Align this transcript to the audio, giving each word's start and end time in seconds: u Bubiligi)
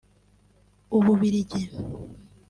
u 0.97 0.99
Bubiligi) 1.05 1.61